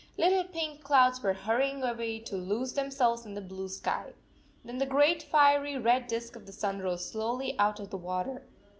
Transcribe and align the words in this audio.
Little 0.17 0.45
pink 0.45 0.81
clouds 0.81 1.21
were 1.21 1.35
hurrying 1.35 1.83
away 1.83 2.17
to 2.21 2.35
lose 2.35 2.73
themselves 2.73 3.23
in 3.23 3.35
the 3.35 3.39
blue 3.39 3.69
sky. 3.69 4.13
Then 4.65 4.79
the 4.79 4.87
great 4.87 5.21
fiery 5.21 5.77
red 5.77 6.07
disk 6.07 6.35
of 6.35 6.47
the 6.47 6.51
sun 6.53 6.79
rose 6.79 7.05
slowly 7.07 7.55
out 7.59 7.79
of 7.79 7.91
the 7.91 7.97
water 7.97 8.41